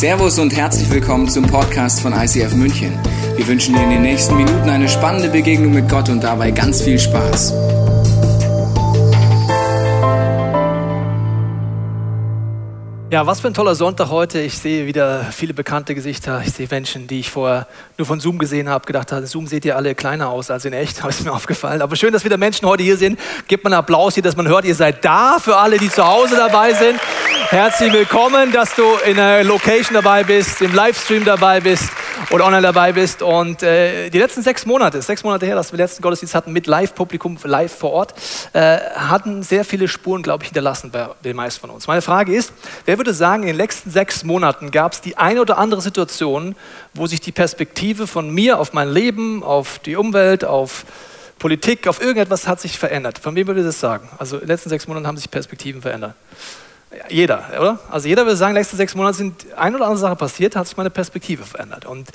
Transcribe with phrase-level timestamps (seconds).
[0.00, 2.98] Servus und herzlich willkommen zum Podcast von ICF München.
[3.36, 6.80] Wir wünschen dir in den nächsten Minuten eine spannende Begegnung mit Gott und dabei ganz
[6.80, 7.52] viel Spaß.
[13.10, 14.40] Ja, was für ein toller Sonntag heute.
[14.40, 16.40] Ich sehe wieder viele bekannte Gesichter.
[16.46, 17.66] Ich sehe Menschen, die ich vorher
[17.98, 20.72] nur von Zoom gesehen habe, gedacht habe, Zoom seht ihr alle kleiner aus als in
[20.72, 21.82] echt, ist mir aufgefallen.
[21.82, 23.20] Aber schön, dass wieder Menschen heute hier sind.
[23.48, 26.06] Gebt mal einen Applaus hier, dass man hört, ihr seid da für alle, die zu
[26.06, 26.98] Hause dabei sind.
[27.50, 31.90] Herzlich willkommen, dass du in der Location dabei bist, im Livestream dabei bist
[32.30, 33.22] oder online dabei bist.
[33.22, 36.68] Und äh, die letzten sechs Monate, sechs Monate her, dass wir letzten Gottesdienst hatten mit
[36.68, 38.14] Live-Publikum, live vor Ort,
[38.52, 41.88] äh, hatten sehr viele Spuren, glaube ich, hinterlassen bei den meisten von uns.
[41.88, 42.52] Meine Frage ist,
[42.84, 46.54] wer würde sagen, in den letzten sechs Monaten gab es die eine oder andere Situation,
[46.94, 50.84] wo sich die Perspektive von mir auf mein Leben, auf die Umwelt, auf
[51.40, 53.18] Politik, auf irgendetwas hat sich verändert.
[53.18, 54.08] Von wem würde das sagen?
[54.18, 56.14] Also in den letzten sechs Monaten haben sich Perspektiven verändert.
[57.08, 57.78] Jeder, oder?
[57.88, 60.76] Also jeder würde sagen, letzten sechs Monate sind eine oder andere Sache passiert, hat sich
[60.76, 61.86] meine Perspektive verändert.
[61.86, 62.08] Und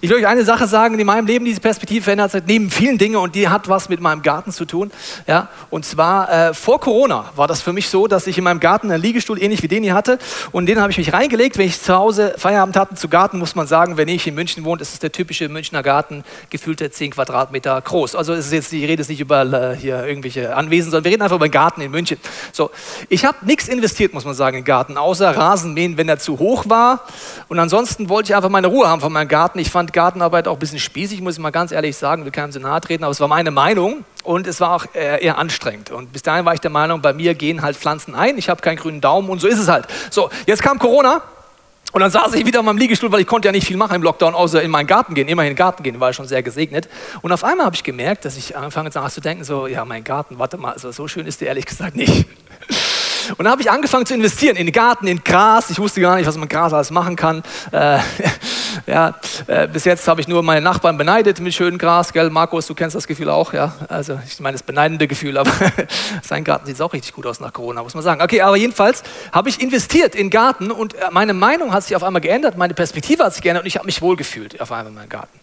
[0.00, 2.70] ich will euch eine Sache sagen, die in meinem Leben diese Perspektive verändert hat, neben
[2.70, 4.90] vielen Dingen und die hat was mit meinem Garten zu tun.
[5.26, 5.50] Ja?
[5.68, 8.90] Und zwar äh, vor Corona war das für mich so, dass ich in meinem Garten
[8.90, 10.18] einen Liegestuhl ähnlich wie den hier hatte
[10.50, 11.58] und den habe ich mich reingelegt.
[11.58, 14.64] Wenn ich zu Hause Feierabend hatte zu Garten, muss man sagen, wenn ich in München
[14.64, 18.16] wohne, ist es der typische Münchner Garten, gefühlte 10 Quadratmeter groß.
[18.16, 21.12] Also es ist jetzt, ich rede jetzt nicht über äh, hier irgendwelche Anwesen, sondern wir
[21.12, 22.16] reden einfach über den Garten in München.
[22.52, 22.70] So,
[23.10, 26.38] ich habe nichts investiert, muss muss man sagen, im Garten, außer Rasenmähen, wenn er zu
[26.38, 27.04] hoch war.
[27.48, 29.58] Und ansonsten wollte ich einfach meine Ruhe haben von meinem Garten.
[29.58, 32.52] Ich fand Gartenarbeit auch ein bisschen spießig, muss ich mal ganz ehrlich sagen, will keinem
[32.52, 35.90] so nahe treten, aber es war meine Meinung und es war auch eher anstrengend.
[35.90, 38.60] Und bis dahin war ich der Meinung, bei mir gehen halt Pflanzen ein, ich habe
[38.62, 39.86] keinen grünen Daumen und so ist es halt.
[40.10, 41.22] So, jetzt kam Corona.
[41.92, 43.96] Und dann saß ich wieder auf meinem Liegestuhl, weil ich konnte ja nicht viel machen
[43.96, 45.28] im Lockdown, außer in meinen Garten gehen.
[45.28, 46.88] Immerhin in den Garten gehen, war ich schon sehr gesegnet.
[47.20, 50.02] Und auf einmal habe ich gemerkt, dass ich angefangen habe zu denken, so, ja, mein
[50.02, 52.26] Garten, warte mal, also so schön ist der ehrlich gesagt nicht.
[53.42, 55.68] Und dann habe ich angefangen zu investieren in den Garten, in Gras.
[55.68, 57.42] Ich wusste gar nicht, was man Gras alles machen kann.
[57.72, 57.98] Äh,
[58.86, 59.16] ja,
[59.48, 62.12] äh, bis jetzt habe ich nur meine Nachbarn beneidet mit schönem Gras.
[62.12, 63.74] Gell, Markus, du kennst das Gefühl auch, ja?
[63.88, 65.50] Also ich meine das beneidende Gefühl, aber
[66.22, 68.22] sein Garten sieht auch richtig gut aus nach Corona, muss man sagen.
[68.22, 72.04] Okay, aber jedenfalls habe ich investiert in Garten und äh, meine Meinung hat sich auf
[72.04, 74.94] einmal geändert, meine Perspektive hat sich geändert und ich habe mich wohlgefühlt auf einmal in
[74.94, 75.41] meinem Garten.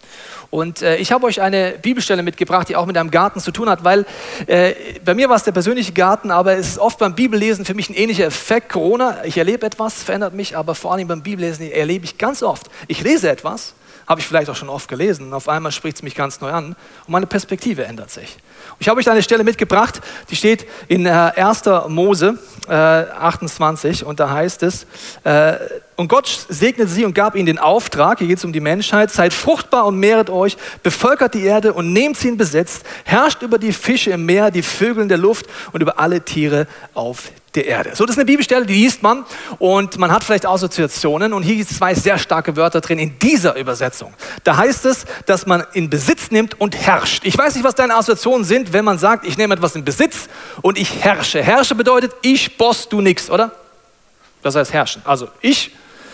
[0.52, 3.70] Und äh, ich habe euch eine Bibelstelle mitgebracht, die auch mit einem Garten zu tun
[3.70, 4.06] hat, weil
[4.48, 4.74] äh,
[5.06, 7.90] bei mir war es der persönliche Garten, aber es ist oft beim Bibellesen für mich
[7.90, 8.70] ein ähnlicher Effekt.
[8.70, 12.68] Corona, ich erlebe etwas, verändert mich, aber vor allem beim Bibellesen erlebe ich ganz oft.
[12.88, 13.76] Ich lese etwas,
[14.08, 16.50] habe ich vielleicht auch schon oft gelesen, und auf einmal spricht es mich ganz neu
[16.50, 18.38] an und meine Perspektive ändert sich.
[18.80, 21.64] Ich habe euch eine Stelle mitgebracht, die steht in äh, 1.
[21.90, 24.88] Mose äh, 28 und da heißt es,
[25.26, 25.58] äh,
[26.00, 29.12] und Gott segnete sie und gab ihnen den Auftrag, hier geht es um die Menschheit,
[29.12, 33.58] seid fruchtbar und mehret euch, bevölkert die Erde und nehmt sie in Besitz, herrscht über
[33.58, 37.66] die Fische im Meer, die Vögel in der Luft und über alle Tiere auf der
[37.66, 37.98] Erde.
[37.98, 39.26] So, das ist eine Bibelstelle, die liest man
[39.58, 43.20] und man hat vielleicht Assoziationen und hier gibt es zwei sehr starke Wörter drin in
[43.20, 44.14] dieser Übersetzung.
[44.46, 47.26] Da heißt es, dass man in Besitz nimmt und herrscht.
[47.26, 50.30] Ich weiß nicht, was deine Assoziationen sind, wenn man sagt, ich nehme etwas in Besitz
[50.62, 51.44] und ich herrsche.
[51.44, 53.52] Herrsche bedeutet, ich boss, du nix, oder?
[54.42, 55.02] Das heißt herrschen.
[55.04, 55.72] Also ich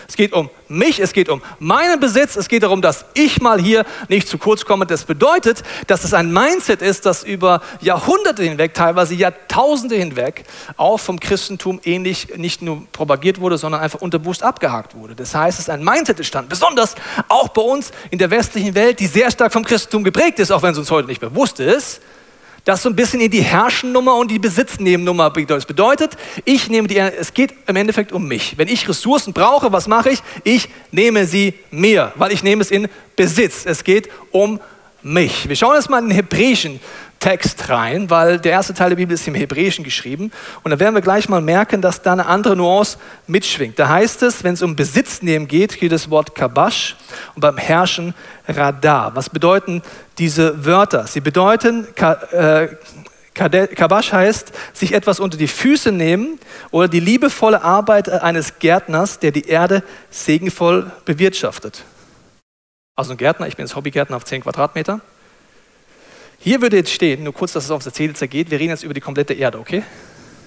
[0.08, 3.60] es geht um mich, es geht um meinen Besitz, es geht darum, dass ich mal
[3.60, 4.86] hier nicht zu kurz komme.
[4.86, 10.44] Das bedeutet, dass es ein Mindset ist, das über Jahrhunderte hinweg, teilweise Jahrtausende hinweg,
[10.76, 15.14] auch vom Christentum ähnlich nicht nur propagiert wurde, sondern einfach unterbewusst abgehakt wurde.
[15.14, 16.94] Das heißt, es ist ein Mindset entstanden, besonders
[17.28, 20.62] auch bei uns in der westlichen Welt, die sehr stark vom Christentum geprägt ist, auch
[20.62, 22.00] wenn es uns heute nicht bewusst ist
[22.66, 25.56] das so ein bisschen in die Herrschennummer und die Besitznehmennummer bedeutet.
[25.56, 28.58] Das bedeutet, ich nehme die, es geht im Endeffekt um mich.
[28.58, 30.22] Wenn ich Ressourcen brauche, was mache ich?
[30.42, 33.66] Ich nehme sie mir, weil ich nehme es in Besitz.
[33.66, 34.58] Es geht um
[35.00, 35.48] mich.
[35.48, 36.80] Wir schauen jetzt mal in den hebräischen
[37.20, 40.30] Text rein, weil der erste Teil der Bibel ist im Hebräischen geschrieben.
[40.62, 43.78] Und da werden wir gleich mal merken, dass da eine andere Nuance mitschwingt.
[43.78, 46.96] Da heißt es, wenn es um Besitz nehmen geht, geht das Wort Kabash
[47.34, 48.14] und beim Herrschen
[48.46, 49.16] Radar.
[49.16, 49.82] Was bedeuten
[50.18, 51.06] diese Wörter?
[51.06, 51.86] Sie bedeuten,
[52.32, 52.68] äh,
[53.34, 56.38] Kabash heißt, sich etwas unter die Füße nehmen
[56.70, 61.84] oder die liebevolle Arbeit eines Gärtners, der die Erde segenvoll bewirtschaftet.
[62.94, 65.00] Also ein Gärtner, ich bin jetzt Hobbygärtner auf 10 Quadratmeter.
[66.46, 68.84] Hier würde jetzt stehen, nur kurz, dass es auf der Zähle zergeht, wir reden jetzt
[68.84, 69.82] über die komplette Erde, okay?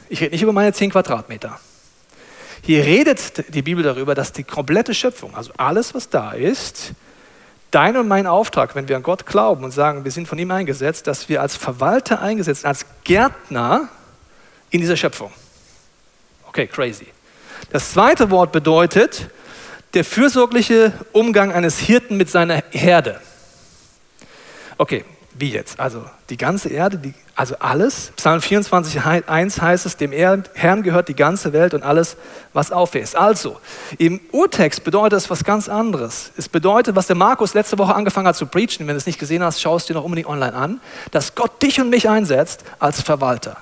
[0.08, 1.60] Ich rede nicht über meine 10 Quadratmeter.
[2.62, 6.94] Hier redet die Bibel darüber, dass die komplette Schöpfung, also alles, was da ist,
[7.72, 10.52] dein und mein Auftrag, wenn wir an Gott glauben und sagen, wir sind von ihm
[10.52, 13.90] eingesetzt, dass wir als Verwalter eingesetzt, als Gärtner
[14.70, 15.34] in dieser Schöpfung.
[16.48, 17.08] Okay, crazy.
[17.74, 19.30] Das zweite Wort bedeutet
[19.94, 23.20] der fürsorgliche Umgang eines Hirten mit seiner Herde.
[24.78, 25.04] Okay,
[25.40, 25.80] Wie jetzt?
[25.80, 28.12] Also die ganze Erde, die, also alles.
[28.18, 32.18] Psalm 24, 1 heißt es, dem Herrn gehört die ganze Welt und alles,
[32.52, 33.16] was auf ist.
[33.16, 33.58] Also,
[33.98, 36.32] im Urtext bedeutet es was ganz anderes.
[36.36, 39.18] Es bedeutet, was der Markus letzte Woche angefangen hat zu preachen, wenn du es nicht
[39.18, 40.82] gesehen hast, schaust du dir noch unbedingt online an,
[41.12, 43.56] dass Gott dich und mich einsetzt als Verwalter.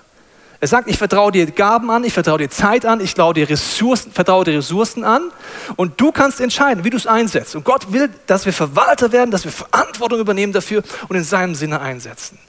[0.59, 3.48] Er sagt, ich vertraue dir Gaben an, ich vertraue dir Zeit an, ich vertraue dir
[3.48, 5.31] Ressourcen, vertraue dir Ressourcen an
[5.75, 7.56] und du kannst entscheiden, wie du es einsetzt.
[7.56, 11.54] Und Gott will, dass wir Verwalter werden, dass wir Verantwortung übernehmen dafür und in seinem
[11.54, 12.39] Sinne einsetzen.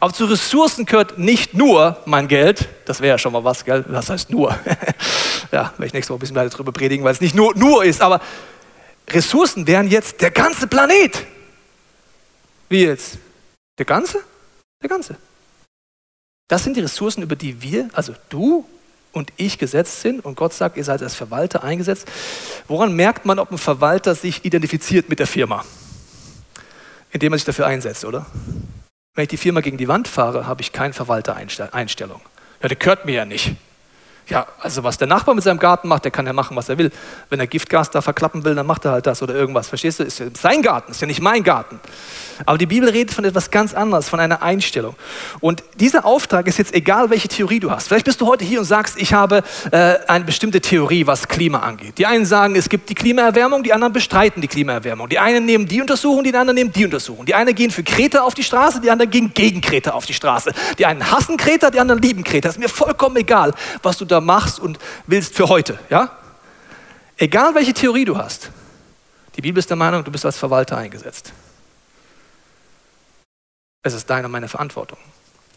[0.00, 3.84] Aber zu Ressourcen gehört nicht nur mein Geld, das wäre ja schon mal was, gell?
[3.88, 4.50] Das heißt nur.
[5.52, 7.84] ja, werde ich nächste Woche ein bisschen weiter drüber predigen, weil es nicht nur nur
[7.84, 8.20] ist, aber
[9.08, 11.24] Ressourcen wären jetzt der ganze Planet.
[12.68, 13.18] Wie jetzt?
[13.78, 14.20] Der ganze?
[14.82, 15.16] Der ganze.
[16.48, 18.66] Das sind die Ressourcen, über die wir, also du
[19.12, 22.08] und ich gesetzt sind und Gott sagt, ihr seid als Verwalter eingesetzt.
[22.66, 25.64] Woran merkt man, ob ein Verwalter sich identifiziert mit der Firma?
[27.10, 28.26] Indem er sich dafür einsetzt, oder?
[29.14, 32.20] Wenn ich die Firma gegen die Wand fahre, habe ich keine Verwaltereinstellung.
[32.62, 33.54] Ja, der gehört mir ja nicht.
[34.28, 36.76] Ja, also was der Nachbar mit seinem Garten macht, der kann ja machen, was er
[36.76, 36.90] will.
[37.30, 39.68] Wenn er Giftgas da verklappen will, dann macht er halt das oder irgendwas.
[39.68, 40.04] Verstehst du?
[40.04, 41.80] Ist ja sein Garten, ist ja nicht mein Garten.
[42.44, 44.94] Aber die Bibel redet von etwas ganz anderes, von einer Einstellung.
[45.40, 47.88] Und dieser Auftrag ist jetzt egal, welche Theorie du hast.
[47.88, 49.42] Vielleicht bist du heute hier und sagst, ich habe
[49.72, 51.96] äh, eine bestimmte Theorie, was Klima angeht.
[51.96, 55.08] Die einen sagen, es gibt die Klimaerwärmung, die anderen bestreiten die Klimaerwärmung.
[55.08, 57.24] Die einen nehmen die Untersuchung, die anderen nehmen die Untersuchung.
[57.24, 60.14] Die einen gehen für Kreta auf die Straße, die anderen gehen gegen Kreta auf die
[60.14, 60.52] Straße.
[60.78, 62.50] Die einen hassen Kreta, die anderen lieben Kreta.
[62.50, 65.78] Ist mir vollkommen egal, was du da machst und willst für heute.
[65.90, 66.16] Ja?
[67.16, 68.50] Egal welche Theorie du hast,
[69.34, 71.32] die Bibel ist der Meinung, du bist als Verwalter eingesetzt.
[73.82, 74.98] Es ist deine und meine Verantwortung.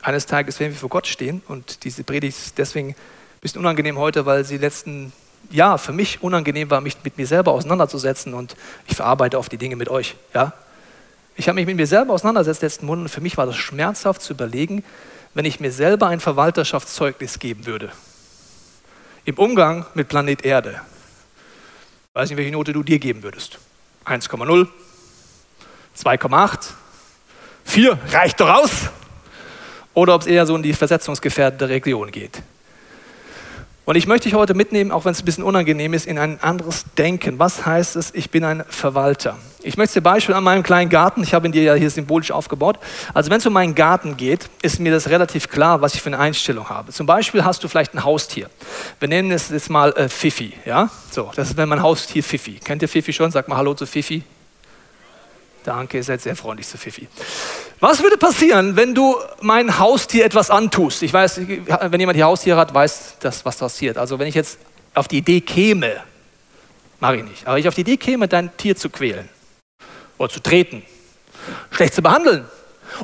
[0.02, 2.96] Eines Tages werden wir vor Gott stehen und diese Predigt ist deswegen ein
[3.42, 5.14] bisschen unangenehm heute, weil sie letzten
[5.52, 8.56] Jahr für mich unangenehm war, mich mit mir selber auseinanderzusetzen und
[8.88, 10.16] ich verarbeite oft die Dinge mit euch.
[10.34, 10.54] Ja?
[11.36, 14.22] Ich habe mich mit mir selber auseinandergesetzt letzten Monat und für mich war das schmerzhaft
[14.22, 14.84] zu überlegen,
[15.34, 17.92] wenn ich mir selber ein Verwalterschaftszeugnis geben würde
[19.26, 20.82] im Umgang mit Planet Erde.
[22.10, 23.60] Ich weiß nicht, welche Note du dir geben würdest.
[24.06, 24.68] 1,0,
[25.98, 26.70] 2,8,
[27.66, 28.90] 4, reicht doch aus.
[29.94, 32.42] Oder ob es eher so in die versetzungsgefährdete Region geht.
[33.84, 36.40] Und ich möchte dich heute mitnehmen, auch wenn es ein bisschen unangenehm ist, in ein
[36.42, 37.40] anderes Denken.
[37.40, 39.38] Was heißt es, ich bin ein Verwalter?
[39.64, 42.32] Ich möchte dir Beispiel an meinem kleinen Garten, ich habe ihn dir ja hier symbolisch
[42.32, 42.78] aufgebaut.
[43.14, 46.10] Also wenn es um meinen Garten geht, ist mir das relativ klar, was ich für
[46.10, 46.92] eine Einstellung habe.
[46.92, 48.50] Zum Beispiel hast du vielleicht ein Haustier.
[49.00, 50.54] Wir nennen es jetzt mal äh, Fifi.
[50.66, 50.90] Ja?
[51.10, 52.60] So, das ist mein Haustier Fifi.
[52.64, 53.32] Kennt ihr Fifi schon?
[53.32, 54.24] Sag mal Hallo zu Fifi.
[55.64, 57.08] Danke, ihr seid sehr freundlich zu Fifi.
[57.80, 61.04] Was würde passieren, wenn du mein Haustier etwas antust?
[61.04, 63.98] Ich weiß, wenn jemand hier Haustiere hat, weiß das, was passiert.
[63.98, 64.58] Also wenn ich jetzt
[64.96, 66.04] auf die Idee käme,
[67.00, 69.30] mache ich nicht, aber ich auf die Idee käme, dein Tier zu quälen
[70.18, 70.84] oder zu treten,
[71.72, 72.46] schlecht zu behandeln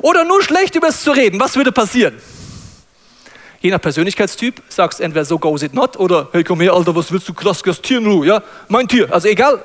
[0.02, 2.20] oder nur schlecht über es zu reden, was würde passieren?
[3.60, 6.94] Je nach Persönlichkeitstyp sagst du entweder so goes it not oder hey komm her, Alter,
[6.94, 8.42] was willst du krass Tier nur, ja?
[8.68, 9.62] Mein Tier, also egal,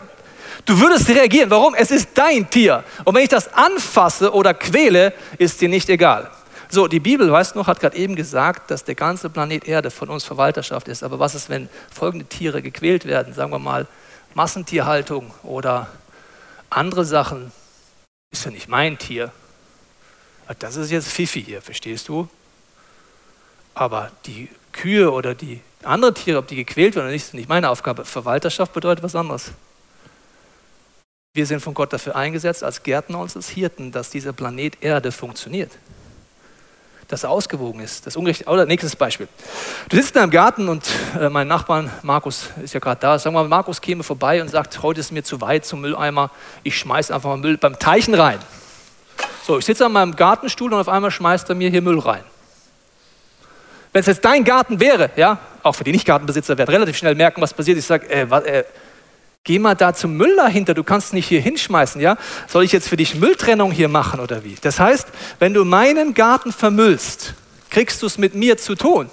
[0.66, 1.50] Du würdest reagieren.
[1.50, 1.76] Warum?
[1.76, 2.84] Es ist dein Tier.
[3.04, 6.30] Und wenn ich das anfasse oder quäle, ist dir nicht egal.
[6.70, 9.92] So, die Bibel, weißt du noch, hat gerade eben gesagt, dass der ganze Planet Erde
[9.92, 11.04] von uns Verwalterschaft ist.
[11.04, 13.34] Aber was ist, wenn folgende Tiere gequält werden?
[13.34, 13.86] Sagen wir mal
[14.34, 15.88] Massentierhaltung oder
[16.70, 17.52] andere Sachen.
[18.32, 19.32] Ist ja nicht mein Tier.
[20.60, 22.28] Das ist jetzt Fifi hier, verstehst du?
[23.76, 27.50] Aber die Kühe oder die anderen Tiere, ob die gequält werden oder nicht, ist nicht
[27.50, 28.06] meine Aufgabe.
[28.06, 29.52] Verwalterschaft bedeutet was anderes.
[31.36, 35.12] Wir sind von Gott dafür eingesetzt, als Gärtner und als Hirten, dass dieser Planet Erde
[35.12, 35.72] funktioniert.
[37.08, 38.06] Dass er ausgewogen ist.
[38.06, 39.28] Das Unrecht, oder nächstes Beispiel.
[39.90, 40.88] Du sitzt in deinem Garten und
[41.20, 43.26] äh, mein Nachbarn Markus ist ja gerade da.
[43.26, 46.30] Wir mal, Markus käme vorbei und sagt, heute ist mir zu weit zum Mülleimer.
[46.62, 48.38] Ich schmeiße einfach mal Müll beim Teichen rein.
[49.44, 52.24] So, ich sitze an meinem Gartenstuhl und auf einmal schmeißt er mir hier Müll rein.
[53.92, 57.42] Wenn es jetzt dein Garten wäre, ja, auch für die Nicht-Gartenbesitzer werden relativ schnell merken,
[57.42, 57.80] was passiert.
[57.80, 58.64] Ich sage, äh, äh,
[59.46, 62.18] Geh mal da zum Müll dahinter, du kannst nicht hier hinschmeißen, ja?
[62.48, 64.56] Soll ich jetzt für dich Mülltrennung hier machen oder wie?
[64.62, 65.08] Das heißt,
[65.40, 67.34] wenn du meinen Garten vermüllst,
[67.70, 69.10] kriegst du es mit mir zu tun.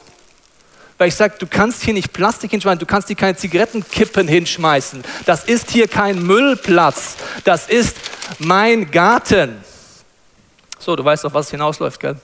[0.98, 5.02] Weil ich sage, du kannst hier nicht Plastik hinschmeißen, du kannst hier keine Zigarettenkippen hinschmeißen.
[5.26, 7.96] Das ist hier kein Müllplatz, das ist
[8.38, 9.64] mein Garten.
[10.78, 12.20] So, du weißt auf was hinausläuft, gell?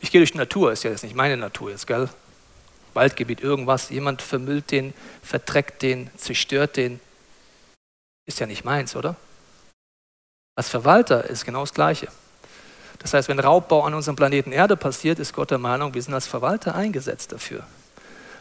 [0.00, 2.08] Ich gehe durch die Natur, ist ja jetzt nicht meine Natur jetzt, gell?
[2.94, 7.00] Waldgebiet, irgendwas, jemand vermüllt den, verträgt den, zerstört den.
[8.26, 9.16] Ist ja nicht meins, oder?
[10.54, 12.08] Als Verwalter ist genau das Gleiche.
[12.98, 16.14] Das heißt, wenn Raubbau an unserem Planeten Erde passiert, ist Gott der Meinung, wir sind
[16.14, 17.64] als Verwalter eingesetzt dafür.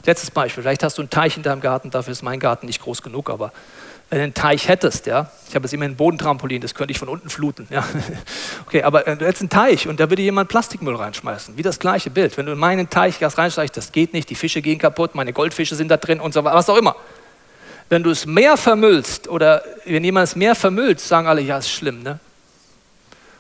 [0.06, 2.82] Letztes Beispiel, vielleicht hast du einen Teich in deinem Garten, dafür ist mein Garten nicht
[2.82, 3.52] groß genug, aber
[4.12, 7.30] einen Teich hättest, ja, ich habe jetzt immer ein Bodentrampolin, das könnte ich von unten
[7.30, 7.86] fluten, ja.
[8.68, 11.80] Okay, aber äh, du hättest einen Teich und da würde jemand Plastikmüll reinschmeißen, wie das
[11.80, 12.38] gleiche Bild.
[12.38, 15.32] Wenn du in meinen Teich Gas reinsteigst, das geht nicht, die Fische gehen kaputt, meine
[15.32, 16.96] Goldfische sind da drin und so weiter, was auch immer.
[17.88, 21.70] Wenn du es mehr vermüllst oder wenn jemand es mehr vermüllt, sagen alle, ja, ist
[21.70, 22.20] schlimm, ne?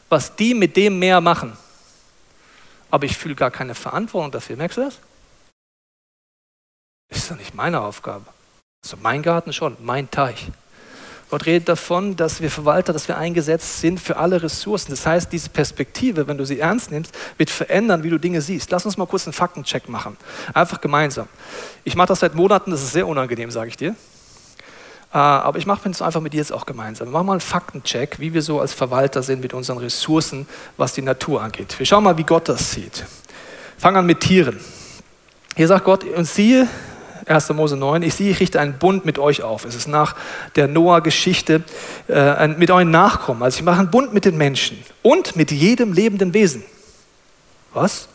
[0.08, 1.58] Was die mit dem Meer machen.
[2.90, 5.00] Aber ich fühle gar keine Verantwortung dafür, merkst du das?
[7.10, 8.26] Ist doch nicht meine Aufgabe.
[8.84, 10.48] Also mein Garten schon, mein Teich.
[11.32, 14.92] Gott redet davon, dass wir Verwalter, dass wir eingesetzt sind für alle Ressourcen.
[14.92, 18.70] Das heißt, diese Perspektive, wenn du sie ernst nimmst, wird verändern, wie du Dinge siehst.
[18.70, 20.18] Lass uns mal kurz einen Faktencheck machen.
[20.54, 21.30] Einfach gemeinsam.
[21.86, 23.96] Ich mache das seit Monaten, das ist sehr unangenehm, sage ich dir.
[25.14, 27.10] Äh, aber ich mache es einfach mit dir jetzt auch gemeinsam.
[27.10, 31.02] Machen mal einen Faktencheck, wie wir so als Verwalter sind mit unseren Ressourcen, was die
[31.02, 31.80] Natur angeht.
[31.80, 33.06] Wir schauen mal, wie Gott das sieht.
[33.78, 34.60] Fangen an mit Tieren.
[35.56, 36.68] Hier sagt Gott, und siehe,
[37.26, 37.50] 1.
[37.54, 39.66] Mose 9, ich sehe, ich richte einen Bund mit euch auf.
[39.66, 40.16] Es ist nach
[40.56, 41.64] der Noah-Geschichte
[42.08, 43.44] äh, mit euren Nachkommen.
[43.44, 46.64] Also ich mache einen Bund mit den Menschen und mit jedem lebenden Wesen.
[47.74, 48.08] Was?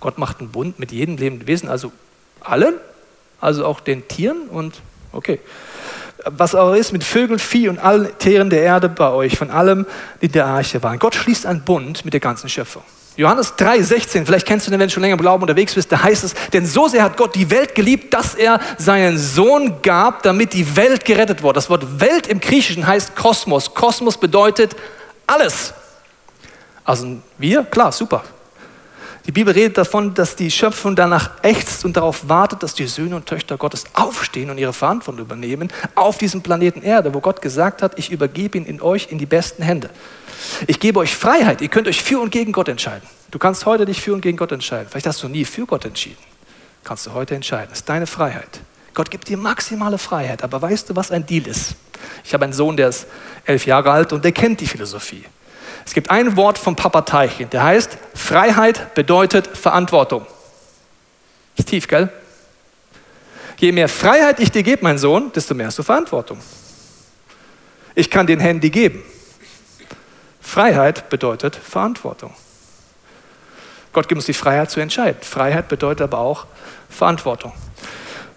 [0.00, 1.92] Gott macht einen Bund mit jedem lebenden Wesen, also
[2.40, 2.74] allen?
[3.40, 4.80] Also auch den Tieren und
[5.12, 5.40] okay.
[6.24, 9.86] Was auch ist mit Vögeln, Vieh und allen Tieren der Erde bei euch, von allem,
[10.20, 10.98] die in der Arche waren.
[10.98, 12.82] Gott schließt einen Bund mit der ganzen Schöpfung.
[13.16, 15.92] Johannes 3, 16, vielleicht kennst du den, wenn du schon länger im Glauben unterwegs bist,
[15.92, 19.82] da heißt es, denn so sehr hat Gott die Welt geliebt, dass er seinen Sohn
[19.82, 21.54] gab, damit die Welt gerettet wurde.
[21.54, 23.74] Das Wort Welt im Griechischen heißt Kosmos.
[23.74, 24.74] Kosmos bedeutet
[25.26, 25.74] alles.
[26.84, 28.24] Also wir, klar, super.
[29.26, 33.14] Die Bibel redet davon, dass die Schöpfung danach ächzt und darauf wartet, dass die Söhne
[33.14, 37.82] und Töchter Gottes aufstehen und ihre Verantwortung übernehmen auf diesem Planeten Erde, wo Gott gesagt
[37.82, 39.90] hat, ich übergebe ihn in euch in die besten Hände.
[40.66, 41.60] Ich gebe euch Freiheit.
[41.60, 43.06] Ihr könnt euch für und gegen Gott entscheiden.
[43.30, 44.88] Du kannst heute dich für und gegen Gott entscheiden.
[44.90, 46.18] Vielleicht hast du nie für Gott entschieden.
[46.82, 47.68] Kannst du heute entscheiden.
[47.70, 48.60] Das ist deine Freiheit.
[48.92, 50.42] Gott gibt dir maximale Freiheit.
[50.42, 51.76] Aber weißt du, was ein Deal ist?
[52.24, 53.06] Ich habe einen Sohn, der ist
[53.44, 55.24] elf Jahre alt und der kennt die Philosophie.
[55.84, 60.26] Es gibt ein Wort vom Papa Teilchen, der heißt, Freiheit bedeutet Verantwortung.
[61.56, 62.08] Ist tief, gell?
[63.58, 66.38] Je mehr Freiheit ich dir gebe, mein Sohn, desto mehr hast du Verantwortung.
[67.94, 69.02] Ich kann dir ein Handy geben.
[70.40, 72.34] Freiheit bedeutet Verantwortung.
[73.92, 75.20] Gott gibt uns die Freiheit zu entscheiden.
[75.22, 76.46] Freiheit bedeutet aber auch
[76.88, 77.52] Verantwortung.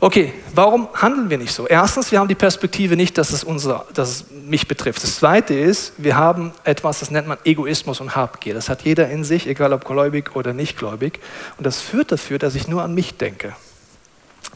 [0.05, 1.65] Okay, warum handeln wir nicht so?
[1.65, 5.01] Erstens, wir haben die Perspektive nicht, dass es, unser, dass es mich betrifft.
[5.01, 8.53] Das Zweite ist, wir haben etwas, das nennt man Egoismus und Habgier.
[8.53, 11.19] Das hat jeder in sich, egal ob gläubig oder nicht gläubig.
[11.57, 13.55] Und das führt dafür, dass ich nur an mich denke.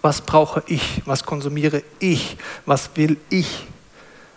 [0.03, 1.01] Was brauche ich?
[1.06, 2.38] Was konsumiere ich?
[2.68, 3.65] Was will ich?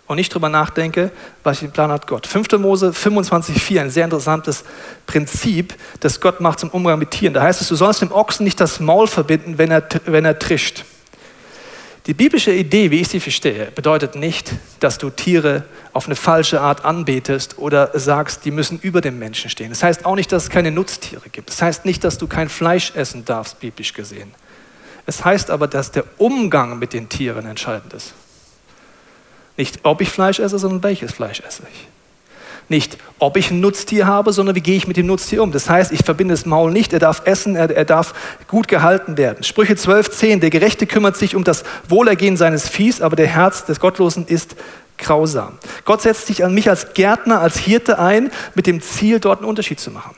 [0.06, 1.10] und nicht darüber nachdenke,
[1.42, 2.26] was im Plan hat Gott.
[2.26, 2.52] 5.
[2.58, 4.62] Mose 25,4, ein sehr interessantes
[5.06, 7.32] Prinzip, das Gott macht zum Umgang mit Tieren.
[7.32, 10.38] Da heißt es, du sollst dem Ochsen nicht das Maul verbinden, wenn er, wenn er
[10.38, 10.84] trischt.
[12.06, 16.60] Die biblische Idee, wie ich sie verstehe, bedeutet nicht, dass du Tiere auf eine falsche
[16.60, 19.68] Art anbetest oder sagst, die müssen über dem Menschen stehen.
[19.68, 21.50] Das heißt auch nicht, dass es keine Nutztiere gibt.
[21.50, 24.32] Das heißt nicht, dass du kein Fleisch essen darfst, biblisch gesehen.
[25.06, 28.14] Es heißt aber, dass der Umgang mit den Tieren entscheidend ist.
[29.56, 31.86] Nicht, ob ich Fleisch esse, sondern welches Fleisch esse ich.
[32.68, 35.52] Nicht, ob ich ein Nutztier habe, sondern wie gehe ich mit dem Nutztier um.
[35.52, 38.14] Das heißt, ich verbinde das Maul nicht, er darf essen, er, er darf
[38.48, 39.44] gut gehalten werden.
[39.44, 43.80] Sprüche 12,10, der Gerechte kümmert sich um das Wohlergehen seines Viehs, aber der Herz des
[43.80, 44.56] Gottlosen ist
[44.98, 45.58] grausam.
[45.84, 49.48] Gott setzt sich an mich als Gärtner, als Hirte ein, mit dem Ziel, dort einen
[49.48, 50.14] Unterschied zu machen.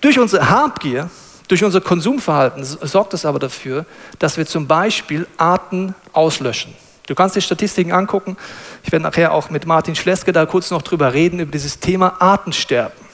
[0.00, 1.08] Durch unsere Habgier,
[1.48, 3.86] durch unser Konsumverhalten sorgt es aber dafür,
[4.18, 6.74] dass wir zum Beispiel Arten auslöschen.
[7.06, 8.36] Du kannst die Statistiken angucken.
[8.82, 12.20] Ich werde nachher auch mit Martin Schleske da kurz noch drüber reden, über dieses Thema
[12.20, 13.04] Artensterben.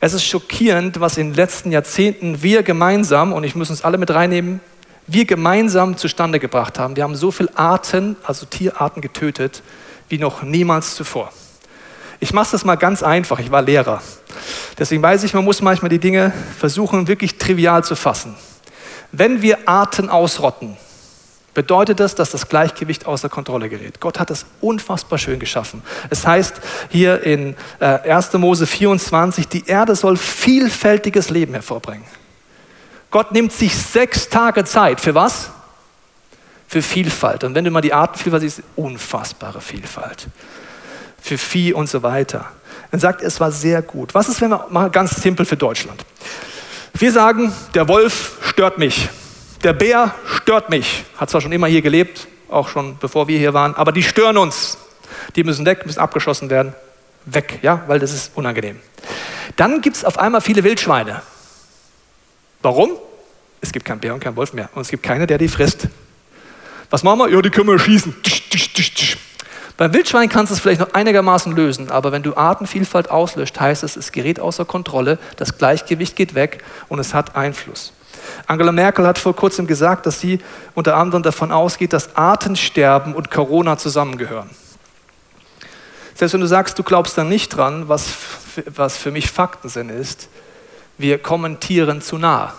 [0.00, 3.98] Es ist schockierend, was in den letzten Jahrzehnten wir gemeinsam, und ich muss uns alle
[3.98, 4.60] mit reinnehmen,
[5.06, 6.96] wir gemeinsam zustande gebracht haben.
[6.96, 9.62] Wir haben so viele Arten, also Tierarten getötet,
[10.08, 11.32] wie noch niemals zuvor.
[12.18, 14.02] Ich mache das mal ganz einfach, ich war Lehrer.
[14.78, 18.36] Deswegen weiß ich, man muss manchmal die Dinge versuchen, wirklich trivial zu fassen.
[19.10, 20.76] Wenn wir Arten ausrotten,
[21.54, 24.00] bedeutet das, dass das Gleichgewicht außer Kontrolle gerät.
[24.00, 25.82] Gott hat das unfassbar schön geschaffen.
[26.08, 28.32] Es heißt hier in äh, 1.
[28.34, 32.04] Mose 24, die Erde soll vielfältiges Leben hervorbringen.
[33.10, 35.00] Gott nimmt sich sechs Tage Zeit.
[35.00, 35.50] Für was?
[36.68, 37.42] Für Vielfalt.
[37.42, 40.28] Und wenn du mal die Artenvielfalt siehst, unfassbare Vielfalt.
[41.20, 42.46] Für Vieh und so weiter.
[42.92, 44.14] Dann sagt er, es war sehr gut.
[44.14, 46.04] Was ist, wenn wir mal ganz simpel für Deutschland?
[46.94, 49.08] Wir sagen, der Wolf stört mich.
[49.62, 51.04] Der Bär stört mich.
[51.18, 54.38] Hat zwar schon immer hier gelebt, auch schon bevor wir hier waren, aber die stören
[54.38, 54.78] uns.
[55.36, 56.74] Die müssen weg, müssen abgeschossen werden.
[57.26, 58.80] Weg, ja, weil das ist unangenehm.
[59.56, 61.20] Dann gibt es auf einmal viele Wildschweine.
[62.62, 62.92] Warum?
[63.60, 64.70] Es gibt keinen Bär und keinen Wolf mehr.
[64.74, 65.88] Und es gibt keiner, der die frisst.
[66.88, 67.28] Was machen wir?
[67.28, 68.16] Ja, die können wir schießen.
[69.76, 73.82] Beim Wildschwein kannst du es vielleicht noch einigermaßen lösen, aber wenn du Artenvielfalt auslöscht, heißt
[73.82, 77.92] es, es gerät außer Kontrolle, das Gleichgewicht geht weg und es hat Einfluss.
[78.46, 80.40] Angela Merkel hat vor kurzem gesagt, dass sie
[80.74, 84.50] unter anderem davon ausgeht, dass Artensterben und Corona zusammengehören.
[86.14, 88.08] Selbst wenn du sagst, du glaubst da nicht dran, was,
[88.66, 90.28] was für mich Faktensinn ist,
[90.98, 92.52] wir kommen Tieren zu nah.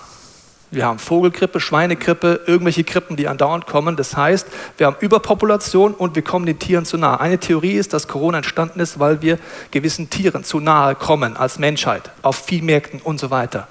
[0.72, 3.98] Wir haben Vogelgrippe, Schweinegrippe, irgendwelche Grippen, die andauernd kommen.
[3.98, 7.20] Das heißt, wir haben Überpopulation und wir kommen den Tieren zu nahe.
[7.20, 9.38] Eine Theorie ist, dass Corona entstanden ist, weil wir
[9.72, 13.68] gewissen Tieren zu nahe kommen als Menschheit, auf Viehmärkten und so weiter.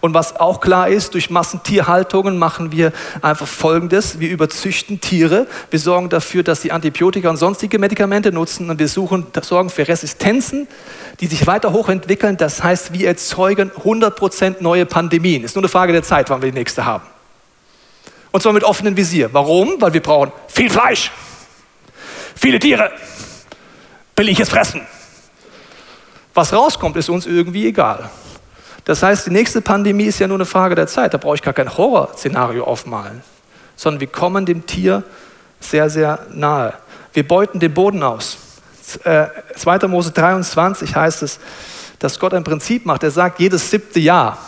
[0.00, 2.92] Und was auch klar ist, durch Massentierhaltungen machen wir
[3.22, 4.20] einfach Folgendes.
[4.20, 5.46] Wir überzüchten Tiere.
[5.70, 8.70] Wir sorgen dafür, dass sie Antibiotika und sonstige Medikamente nutzen.
[8.70, 10.68] Und wir suchen, sorgen für Resistenzen,
[11.20, 12.36] die sich weiter hochentwickeln.
[12.36, 15.44] Das heißt, wir erzeugen 100% neue Pandemien.
[15.44, 17.04] Ist nur eine Frage der Zeit, wann wir die nächste haben.
[18.30, 19.32] Und zwar mit offenem Visier.
[19.32, 19.80] Warum?
[19.80, 21.10] Weil wir brauchen viel Fleisch,
[22.34, 22.92] viele Tiere,
[24.14, 24.82] billiges Fressen.
[26.34, 28.10] Was rauskommt, ist uns irgendwie egal.
[28.88, 31.12] Das heißt, die nächste Pandemie ist ja nur eine Frage der Zeit.
[31.12, 33.20] Da brauche ich gar kein Horrorszenario aufmalen,
[33.76, 35.02] sondern wir kommen dem Tier
[35.60, 36.72] sehr, sehr nahe.
[37.12, 38.38] Wir beuten den Boden aus.
[38.84, 39.76] 2.
[39.76, 41.38] Äh, Mose 23 heißt es,
[41.98, 43.02] dass Gott ein Prinzip macht.
[43.02, 44.38] Er sagt, jedes siebte Jahr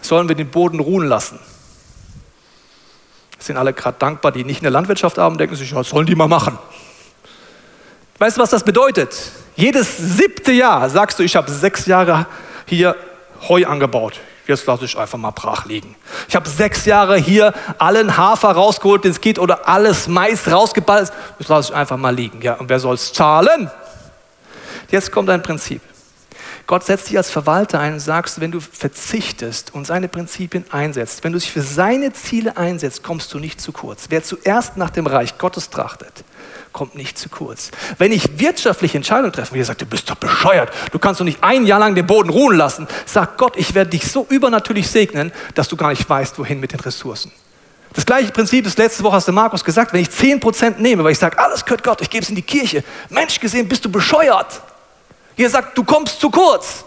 [0.00, 1.40] sollen wir den Boden ruhen lassen.
[3.40, 6.14] Sind alle gerade dankbar, die nicht in der Landwirtschaft haben, denken sich, was sollen die
[6.14, 6.56] mal machen?
[8.20, 9.32] Weißt du, was das bedeutet?
[9.56, 12.28] Jedes siebte Jahr sagst du, ich habe sechs Jahre
[12.64, 12.94] hier
[13.48, 14.20] Heu angebaut.
[14.46, 15.94] Jetzt lasse ich einfach mal brach liegen.
[16.28, 21.12] Ich habe sechs Jahre hier allen Hafer rausgeholt, den es geht, oder alles Mais rausgeballt.
[21.38, 22.42] Das lasse ich einfach mal liegen.
[22.42, 23.70] Ja, und wer soll es zahlen?
[24.90, 25.80] Jetzt kommt ein Prinzip.
[26.66, 31.24] Gott setzt dich als Verwalter ein und sagst, wenn du verzichtest und seine Prinzipien einsetzt,
[31.24, 34.06] wenn du dich für seine Ziele einsetzt, kommst du nicht zu kurz.
[34.10, 36.24] Wer zuerst nach dem Reich Gottes trachtet,
[36.72, 37.70] kommt nicht zu kurz.
[37.98, 41.24] Wenn ich wirtschaftliche Entscheidungen treffe, wie ihr sagt, du bist doch bescheuert, du kannst doch
[41.24, 44.88] nicht ein Jahr lang den Boden ruhen lassen, sagt Gott, ich werde dich so übernatürlich
[44.88, 47.32] segnen, dass du gar nicht weißt, wohin mit den Ressourcen.
[47.94, 51.12] Das gleiche Prinzip ist letzte Woche hast du Markus gesagt, wenn ich 10% nehme, weil
[51.12, 52.84] ich sage, alles gehört Gott, ich gebe es in die Kirche.
[53.10, 54.62] Mensch gesehen, bist du bescheuert.
[55.36, 56.84] Ihr sagt, du kommst zu kurz.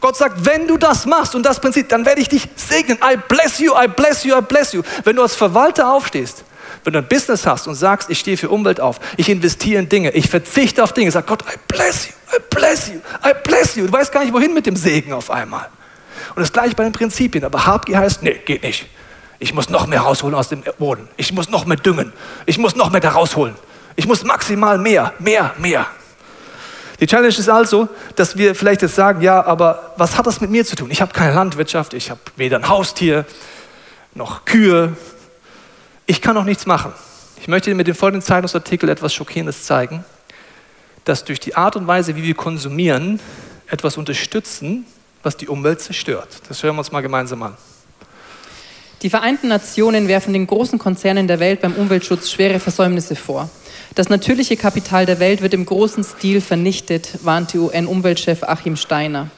[0.00, 2.98] Gott sagt, wenn du das machst und das Prinzip, dann werde ich dich segnen.
[2.98, 4.82] I bless you, I bless you, I bless you.
[5.04, 6.44] Wenn du als Verwalter aufstehst,
[6.84, 9.88] wenn du ein Business hast und sagst, ich stehe für Umwelt auf, ich investiere in
[9.88, 13.76] Dinge, ich verzichte auf Dinge, sag Gott, I bless you, I bless you, I bless
[13.76, 13.86] you.
[13.86, 15.68] Du weißt gar nicht, wohin mit dem Segen auf einmal.
[16.34, 17.44] Und das gleiche bei den Prinzipien.
[17.44, 18.86] Aber Habgier heißt, nee, geht nicht.
[19.38, 21.08] Ich muss noch mehr rausholen aus dem Boden.
[21.16, 22.12] Ich muss noch mehr düngen.
[22.46, 23.54] Ich muss noch mehr da rausholen.
[23.96, 25.86] Ich muss maximal mehr, mehr, mehr.
[27.00, 30.50] Die Challenge ist also, dass wir vielleicht jetzt sagen, ja, aber was hat das mit
[30.50, 30.90] mir zu tun?
[30.90, 33.24] Ich habe keine Landwirtschaft, ich habe weder ein Haustier
[34.14, 34.94] noch Kühe,
[36.06, 36.92] ich kann auch nichts machen.
[37.40, 40.04] Ich möchte dir mit dem folgenden Zeitungsartikel etwas Schockierendes zeigen,
[41.04, 43.18] dass durch die Art und Weise, wie wir konsumieren,
[43.66, 44.84] etwas unterstützen,
[45.22, 46.28] was die Umwelt zerstört.
[46.48, 47.56] Das hören wir uns mal gemeinsam an.
[49.00, 53.48] Die Vereinten Nationen werfen den großen Konzernen der Welt beim Umweltschutz schwere Versäumnisse vor.
[53.96, 59.30] Das natürliche Kapital der Welt wird im großen Stil vernichtet, warnte UN-Umweltchef Achim Steiner.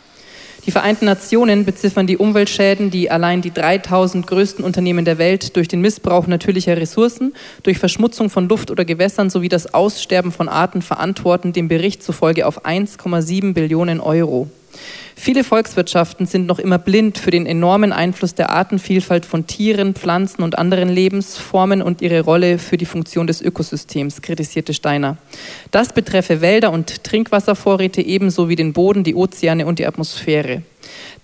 [0.67, 5.67] Die Vereinten Nationen beziffern die Umweltschäden, die allein die 3000 größten Unternehmen der Welt durch
[5.67, 7.35] den Missbrauch natürlicher Ressourcen,
[7.65, 12.47] durch Verschmutzung von Luft oder Gewässern sowie das Aussterben von Arten verantworten, dem Bericht zufolge
[12.47, 14.49] auf 1,7 Billionen Euro.
[15.15, 20.43] Viele Volkswirtschaften sind noch immer blind für den enormen Einfluss der Artenvielfalt von Tieren, Pflanzen
[20.43, 25.19] und anderen Lebensformen und ihre Rolle für die Funktion des Ökosystems, kritisierte Steiner.
[25.71, 30.63] Das betreffe Wälder und Trinkwasservorräte ebenso wie den Boden, die Ozeane und die Atmosphäre.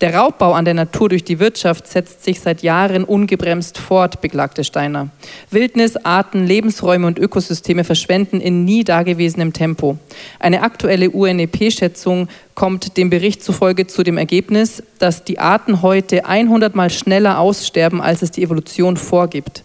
[0.01, 4.63] Der Raubbau an der Natur durch die Wirtschaft setzt sich seit Jahren ungebremst fort, beklagte
[4.63, 5.09] Steiner.
[5.51, 9.99] Wildnis, Arten, Lebensräume und Ökosysteme verschwenden in nie dagewesenem Tempo.
[10.39, 12.29] Eine aktuelle UNEP-Schätzung
[12.59, 18.01] kommt dem Bericht zufolge zu dem Ergebnis, dass die Arten heute 100 Mal schneller aussterben,
[18.01, 19.63] als es die Evolution vorgibt.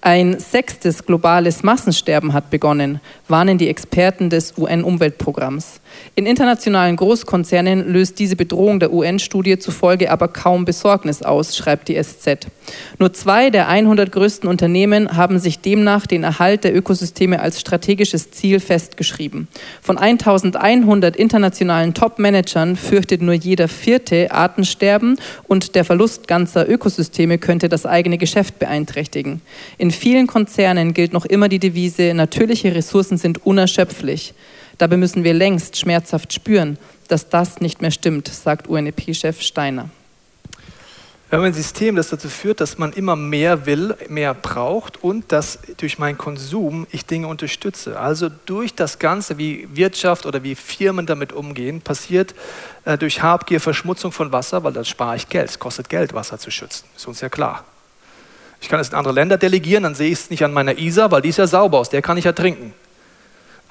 [0.00, 5.80] Ein sechstes globales Massensterben hat begonnen, warnen die Experten des UN-Umweltprogramms.
[6.16, 12.02] In internationalen Großkonzernen löst diese Bedrohung der UN-Studie zufolge aber kaum Besorgnis aus, schreibt die
[12.02, 12.48] SZ.
[12.98, 18.32] Nur zwei der 100 größten Unternehmen haben sich demnach den Erhalt der Ökosysteme als strategisches
[18.32, 19.46] Ziel festgeschrieben.
[19.80, 22.31] Von 1100 internationalen Top-Managern
[22.76, 25.18] fürchtet nur jeder vierte Artensterben
[25.48, 29.40] und der Verlust ganzer Ökosysteme könnte das eigene Geschäft beeinträchtigen.
[29.78, 34.34] In vielen Konzernen gilt noch immer die Devise, natürliche Ressourcen sind unerschöpflich.
[34.78, 39.90] Dabei müssen wir längst schmerzhaft spüren, dass das nicht mehr stimmt, sagt UNEP-Chef Steiner.
[41.32, 45.32] Wir haben ein System, das dazu führt, dass man immer mehr will, mehr braucht und
[45.32, 47.98] dass durch meinen Konsum ich Dinge unterstütze.
[47.98, 52.34] Also durch das Ganze, wie Wirtschaft oder wie Firmen damit umgehen, passiert
[52.84, 55.48] äh, durch Habgier Verschmutzung von Wasser, weil dann spare ich Geld.
[55.48, 56.84] Es kostet Geld, Wasser zu schützen.
[56.94, 57.64] Ist uns ja klar.
[58.60, 61.10] Ich kann es in andere Länder delegieren, dann sehe ich es nicht an meiner Isar,
[61.12, 62.74] weil die ist ja sauber, aus der kann ich ja trinken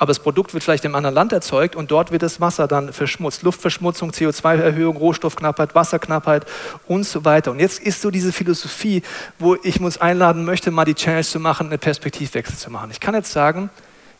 [0.01, 2.91] aber das Produkt wird vielleicht im anderen Land erzeugt und dort wird das Wasser dann
[2.91, 3.43] verschmutzt.
[3.43, 6.47] Luftverschmutzung, CO2-Erhöhung, Rohstoffknappheit, Wasserknappheit
[6.87, 7.51] und so weiter.
[7.51, 9.03] Und jetzt ist so diese Philosophie,
[9.37, 12.89] wo ich uns einladen möchte, mal die Challenge zu machen, einen Perspektivwechsel zu machen.
[12.89, 13.69] Ich kann jetzt sagen,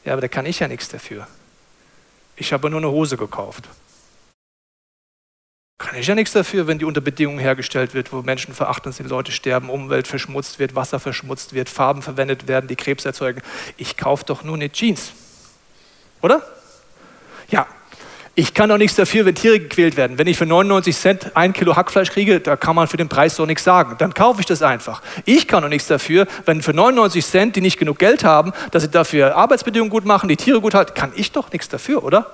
[0.05, 1.27] ja, aber da kann ich ja nichts dafür.
[2.35, 3.67] Ich habe nur eine Hose gekauft.
[5.79, 9.09] Kann ich ja nichts dafür, wenn die unter Bedingungen hergestellt wird, wo Menschen verachtend sind,
[9.09, 13.41] Leute sterben, Umwelt verschmutzt wird, Wasser verschmutzt wird, Farben verwendet werden, die Krebs erzeugen.
[13.77, 15.13] Ich kaufe doch nur eine Jeans.
[16.21, 16.41] Oder?
[17.49, 17.67] Ja.
[18.33, 20.17] Ich kann doch nichts dafür, wenn Tiere gequält werden.
[20.17, 23.35] Wenn ich für 99 Cent ein Kilo Hackfleisch kriege, da kann man für den Preis
[23.35, 23.95] doch nichts sagen.
[23.97, 25.01] Dann kaufe ich das einfach.
[25.25, 28.83] Ich kann doch nichts dafür, wenn für 99 Cent, die nicht genug Geld haben, dass
[28.83, 32.31] sie dafür Arbeitsbedingungen gut machen, die Tiere gut halten, kann ich doch nichts dafür, oder?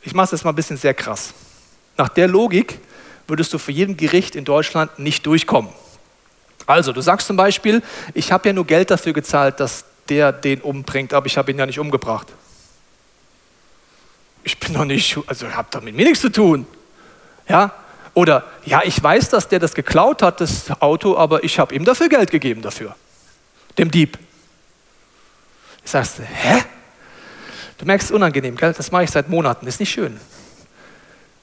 [0.00, 1.34] Ich mache das mal ein bisschen sehr krass.
[1.98, 2.78] Nach der Logik
[3.28, 5.70] würdest du für jedem Gericht in Deutschland nicht durchkommen.
[6.66, 7.82] Also, du sagst zum Beispiel,
[8.14, 11.58] ich habe ja nur Geld dafür gezahlt, dass der den umbringt, aber ich habe ihn
[11.58, 12.28] ja nicht umgebracht
[14.44, 16.66] ich bin doch nicht, also habt doch mit mir nichts zu tun.
[17.48, 17.72] Ja?
[18.14, 21.84] Oder, ja, ich weiß, dass der das geklaut hat, das Auto, aber ich habe ihm
[21.84, 22.96] dafür Geld gegeben dafür.
[23.78, 24.18] Dem Dieb.
[25.84, 26.64] Ich sagst, hä?
[27.78, 28.72] Du merkst unangenehm, gell?
[28.72, 30.20] Das mache ich seit Monaten, ist nicht schön.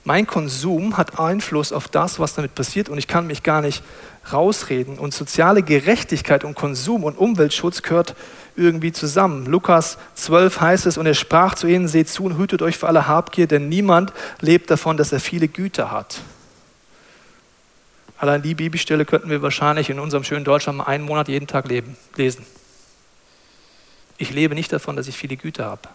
[0.04, 3.84] Mein Konsum hat Einfluss auf das, was damit passiert und ich kann mich gar nicht
[4.32, 5.00] rausreden.
[5.00, 8.16] Und soziale Gerechtigkeit und Konsum und Umweltschutz gehört
[8.58, 9.46] irgendwie zusammen.
[9.46, 12.88] Lukas 12 heißt es, und er sprach zu ihnen, seht zu und hütet euch für
[12.88, 16.22] alle Habgier, denn niemand lebt davon, dass er viele Güter hat.
[18.18, 21.68] Allein die Bibelstelle könnten wir wahrscheinlich in unserem schönen Deutschland mal einen Monat jeden Tag
[21.68, 22.46] leben, lesen.
[24.18, 25.88] Ich lebe nicht davon, dass ich viele Güter habe.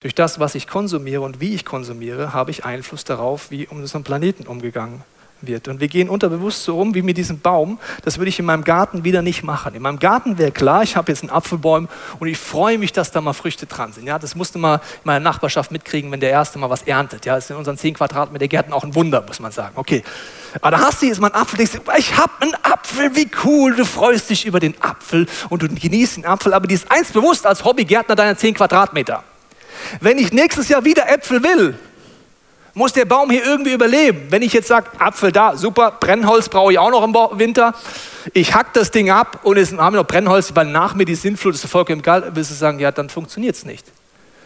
[0.00, 3.78] Durch das, was ich konsumiere und wie ich konsumiere, habe ich Einfluss darauf, wie um
[3.78, 5.02] unseren Planeten umgegangen
[5.42, 5.68] wird.
[5.68, 7.78] Und wir gehen unterbewusst so um wie mit diesem Baum.
[8.04, 9.74] Das würde ich in meinem Garten wieder nicht machen.
[9.74, 13.10] In meinem Garten wäre klar, ich habe jetzt einen Apfelbaum und ich freue mich, dass
[13.10, 14.06] da mal Früchte dran sind.
[14.06, 17.26] Ja, das musste mal in meiner Nachbarschaft mitkriegen, wenn der Erste mal was erntet.
[17.26, 19.72] Ja, das ist in unseren 10 Quadratmeter Gärten auch ein Wunder, muss man sagen.
[19.76, 20.02] Okay.
[20.60, 21.58] Aber da hast du jetzt mal einen Apfel.
[21.58, 23.76] Denkst, ich habe einen Apfel, wie cool.
[23.76, 26.54] Du freust dich über den Apfel und du genießt den Apfel.
[26.54, 29.22] Aber dir ist eins bewusst als Hobbygärtner deiner 10 Quadratmeter.
[30.00, 31.78] Wenn ich nächstes Jahr wieder Äpfel will,
[32.78, 34.28] muss der Baum hier irgendwie überleben.
[34.30, 37.74] Wenn ich jetzt sage, Apfel da, super, Brennholz brauche ich auch noch im Winter.
[38.32, 41.16] Ich hack das Ding ab und es haben wir noch Brennholz, weil nach mir die
[41.16, 42.30] Sintflut ist vollkommen egal.
[42.34, 43.84] Willst du sagen, ja, dann funktioniert es nicht.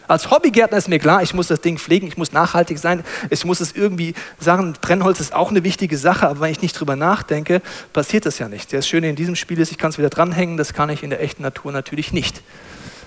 [0.07, 3.45] Als Hobbygärtner ist mir klar, ich muss das Ding pflegen, ich muss nachhaltig sein, ich
[3.45, 6.95] muss es irgendwie sagen, Brennholz ist auch eine wichtige Sache, aber wenn ich nicht drüber
[6.95, 7.61] nachdenke,
[7.93, 8.73] passiert das ja nicht.
[8.73, 11.09] Das Schöne in diesem Spiel ist, ich kann es wieder dranhängen, das kann ich in
[11.09, 12.41] der echten Natur natürlich nicht.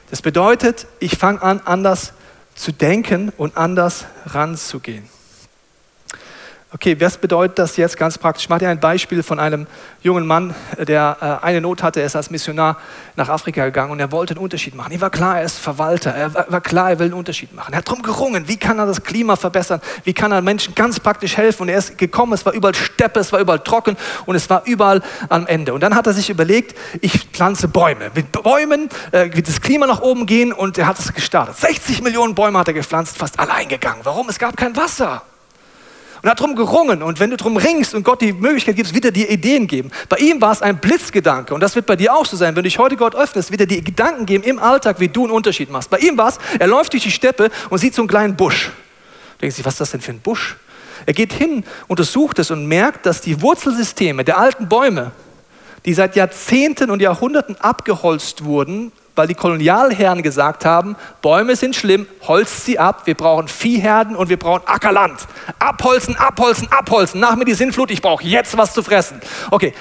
[0.08, 2.12] Das bedeutet, ich fange an, anders
[2.54, 5.15] zu denken und anders ranzugehen.
[6.74, 8.46] Okay, was bedeutet das jetzt ganz praktisch?
[8.46, 9.68] Ich mache dir ein Beispiel von einem
[10.02, 12.00] jungen Mann, der äh, eine Not hatte.
[12.00, 12.78] Er ist als Missionar
[13.14, 14.92] nach Afrika gegangen und er wollte einen Unterschied machen.
[14.92, 16.10] Ihm war klar, er ist Verwalter.
[16.10, 17.72] Er war, klar, er will einen Unterschied machen.
[17.72, 19.80] Er hat darum gerungen, wie kann er das Klima verbessern?
[20.02, 21.62] Wie kann er Menschen ganz praktisch helfen?
[21.62, 24.62] Und er ist gekommen, es war überall Steppe, es war überall trocken und es war
[24.64, 25.72] überall am Ende.
[25.72, 28.10] Und dann hat er sich überlegt, ich pflanze Bäume.
[28.12, 31.56] Mit Bäumen äh, wird das Klima nach oben gehen und er hat es gestartet.
[31.58, 34.00] 60 Millionen Bäume hat er gepflanzt, fast allein gegangen.
[34.02, 34.28] Warum?
[34.28, 35.22] Es gab kein Wasser
[36.22, 37.02] und hat darum gerungen.
[37.02, 39.90] Und wenn du darum ringst und Gott die Möglichkeit gibst, wird er dir Ideen geben.
[40.08, 42.48] Bei ihm war es ein Blitzgedanke und das wird bei dir auch so sein.
[42.48, 45.24] Wenn du dich heute Gott öffnest, wird er dir Gedanken geben im Alltag, wie du
[45.24, 45.90] einen Unterschied machst.
[45.90, 48.70] Bei ihm war es, er läuft durch die Steppe und sieht so einen kleinen Busch.
[49.36, 50.56] Du denkst dich, was ist das denn für ein Busch?
[51.04, 55.12] Er geht hin, untersucht es und merkt, dass die Wurzelsysteme der alten Bäume,
[55.84, 62.06] die seit Jahrzehnten und Jahrhunderten abgeholzt wurden, weil die Kolonialherren gesagt haben, Bäume sind schlimm,
[62.28, 65.18] holzt sie ab, wir brauchen Viehherden und wir brauchen Ackerland.
[65.58, 67.20] Abholzen, abholzen, abholzen.
[67.20, 69.20] Nach mir die Sintflut, ich brauche jetzt was zu fressen.
[69.50, 69.72] Okay,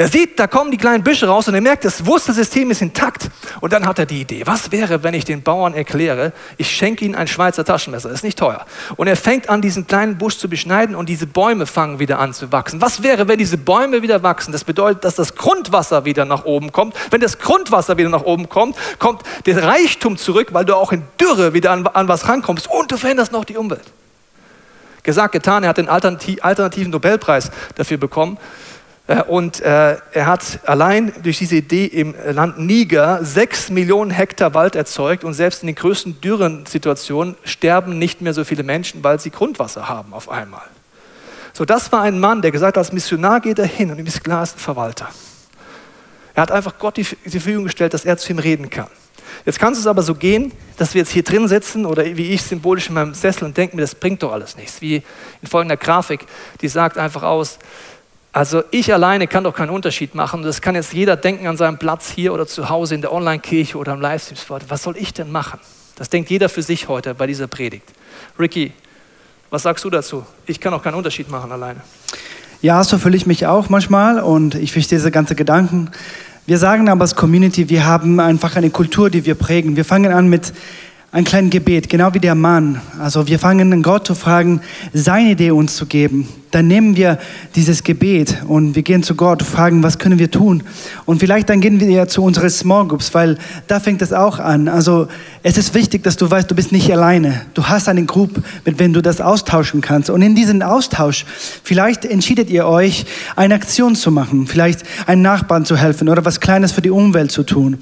[0.00, 3.28] er sieht, da kommen die kleinen Büsche raus und er merkt, das Wurzelsystem ist intakt.
[3.60, 7.04] Und dann hat er die Idee, was wäre, wenn ich den Bauern erkläre, ich schenke
[7.04, 8.64] ihnen ein Schweizer Taschenmesser, ist nicht teuer.
[8.96, 12.32] Und er fängt an, diesen kleinen Busch zu beschneiden und diese Bäume fangen wieder an
[12.32, 12.80] zu wachsen.
[12.80, 14.52] Was wäre, wenn diese Bäume wieder wachsen?
[14.52, 16.94] Das bedeutet, dass das Grundwasser wieder nach oben kommt.
[17.10, 21.02] Wenn das Grundwasser wieder nach oben kommt, kommt der Reichtum zurück, weil du auch in
[21.20, 23.84] Dürre wieder an, an was rankommst und du veränderst noch die Umwelt.
[25.02, 28.38] Gesagt, getan, er hat den alternativen Nobelpreis dafür bekommen.
[29.10, 34.54] Äh, und äh, er hat allein durch diese Idee im Land Niger sechs Millionen Hektar
[34.54, 39.18] Wald erzeugt und selbst in den größten Dürrensituationen sterben nicht mehr so viele Menschen, weil
[39.18, 40.62] sie Grundwasser haben auf einmal.
[41.52, 44.06] So, das war ein Mann, der gesagt hat, als Missionar geht er hin und ihm
[44.06, 45.08] ist klar, ist ein Verwalter.
[46.34, 48.86] Er hat einfach Gott die, Verfügung gestellt, dass er zu ihm reden kann.
[49.44, 52.42] Jetzt kann es aber so gehen, dass wir jetzt hier drin sitzen oder wie ich
[52.42, 54.80] symbolisch in meinem Sessel und denken mir, das bringt doch alles nichts.
[54.80, 55.02] Wie
[55.42, 56.26] in folgender Grafik,
[56.60, 57.58] die sagt einfach aus,
[58.32, 60.42] also ich alleine kann doch keinen Unterschied machen.
[60.42, 63.76] Das kann jetzt jeder denken an seinem Platz hier oder zu Hause in der Online-Kirche
[63.76, 64.58] oder am Livestream-Spot.
[64.68, 65.58] Was soll ich denn machen?
[65.96, 67.90] Das denkt jeder für sich heute bei dieser Predigt.
[68.38, 68.72] Ricky,
[69.50, 70.24] was sagst du dazu?
[70.46, 71.80] Ich kann auch keinen Unterschied machen alleine.
[72.62, 75.90] Ja, so fühle ich mich auch manchmal und ich verstehe diese ganzen Gedanken.
[76.46, 79.76] Wir sagen aber als Community, wir haben einfach eine Kultur, die wir prägen.
[79.76, 80.52] Wir fangen an mit
[81.12, 82.80] ein kleines Gebet, genau wie der Mann.
[83.00, 84.60] Also wir fangen an Gott zu fragen,
[84.92, 87.18] seine Idee uns zu geben dann nehmen wir
[87.54, 90.62] dieses Gebet und wir gehen zu Gott, fragen, was können wir tun?
[91.06, 94.38] Und vielleicht dann gehen wir ja zu unseren Small Groups, weil da fängt es auch
[94.38, 94.66] an.
[94.66, 95.06] Also
[95.42, 97.42] es ist wichtig, dass du weißt, du bist nicht alleine.
[97.54, 100.10] Du hast eine Gruppe, mit der du das austauschen kannst.
[100.10, 101.24] Und in diesem Austausch,
[101.62, 106.40] vielleicht entschiedet ihr euch, eine Aktion zu machen, vielleicht einem Nachbarn zu helfen oder was
[106.40, 107.78] Kleines für die Umwelt zu tun.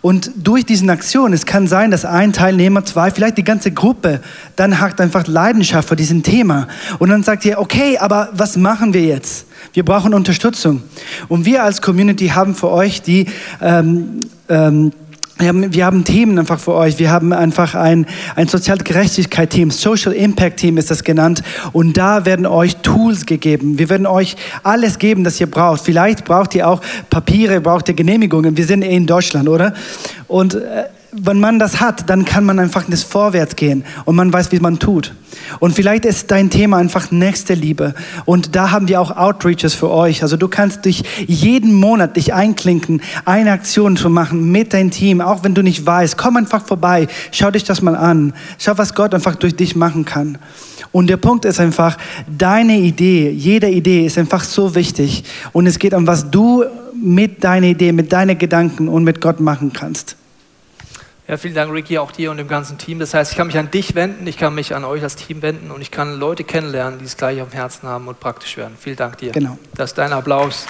[0.00, 4.20] Und durch diese Aktion, es kann sein, dass ein Teilnehmer, zwei, vielleicht die ganze Gruppe,
[4.56, 6.66] dann hat einfach Leidenschaft für diesen Thema.
[6.98, 9.46] Und dann sagt ihr, okay, aber aber was machen wir jetzt?
[9.72, 10.82] Wir brauchen Unterstützung.
[11.28, 13.26] Und wir als Community haben für euch die,
[13.62, 14.20] ähm,
[14.50, 14.92] ähm,
[15.38, 16.98] wir haben, wir haben Themen einfach für euch.
[16.98, 21.42] Wir haben einfach ein, ein Sozialgerechtigkeit-Team, Social Impact-Team ist das genannt.
[21.72, 23.78] Und da werden euch Tools gegeben.
[23.78, 25.80] Wir werden euch alles geben, das ihr braucht.
[25.80, 28.58] Vielleicht braucht ihr auch Papiere, braucht ihr Genehmigungen.
[28.58, 29.72] Wir sind eh in Deutschland, oder?
[30.28, 34.32] Und äh, wenn man das hat, dann kann man einfach das vorwärts gehen und man
[34.32, 35.12] weiß, wie man tut.
[35.60, 37.94] Und vielleicht ist dein Thema einfach nächste Liebe.
[38.24, 40.22] Und da haben wir auch Outreaches für euch.
[40.22, 45.20] Also du kannst dich jeden Monat dich einklinken, eine Aktion zu machen mit deinem Team,
[45.20, 46.16] auch wenn du nicht weißt.
[46.16, 48.32] Komm einfach vorbei, schau dich das mal an.
[48.58, 50.38] Schau, was Gott einfach durch dich machen kann.
[50.92, 55.24] Und der Punkt ist einfach, deine Idee, jede Idee ist einfach so wichtig.
[55.52, 56.64] Und es geht um, was du
[57.02, 60.16] mit deiner Idee, mit deinen Gedanken und mit Gott machen kannst.
[61.32, 62.98] Ja, vielen Dank, Ricky, auch dir und dem ganzen Team.
[62.98, 65.40] Das heißt, ich kann mich an dich wenden, ich kann mich an euch als Team
[65.40, 68.58] wenden und ich kann Leute kennenlernen, die es gleich auf dem Herzen haben und praktisch
[68.58, 68.76] werden.
[68.78, 69.32] Vielen Dank dir.
[69.32, 69.56] Genau.
[69.74, 70.66] Das ist dein Applaus.